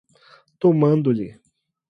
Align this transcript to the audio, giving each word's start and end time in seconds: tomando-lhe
tomando-lhe 0.59 1.29